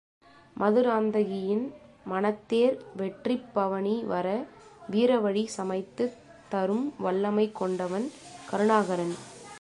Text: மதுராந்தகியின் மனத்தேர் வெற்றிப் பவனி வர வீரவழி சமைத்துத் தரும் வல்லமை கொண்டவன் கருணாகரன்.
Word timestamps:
மதுராந்தகியின் 0.59 1.65
மனத்தேர் 2.09 2.77
வெற்றிப் 2.95 3.53
பவனி 3.53 4.03
வர 4.03 4.27
வீரவழி 4.91 5.47
சமைத்துத் 5.57 6.17
தரும் 6.49 6.93
வல்லமை 6.97 7.51
கொண்டவன் 7.51 8.11
கருணாகரன். 8.49 9.13